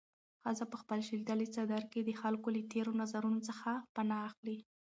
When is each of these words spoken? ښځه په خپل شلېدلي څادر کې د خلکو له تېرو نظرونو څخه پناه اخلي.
ښځه 0.41 0.65
په 0.71 0.77
خپل 0.81 0.99
شلېدلي 1.07 1.47
څادر 1.55 1.83
کې 1.91 1.99
د 2.03 2.09
خلکو 2.21 2.47
له 2.55 2.61
تېرو 2.71 2.91
نظرونو 3.01 3.39
څخه 3.49 3.71
پناه 3.95 4.23
اخلي. 4.29 4.57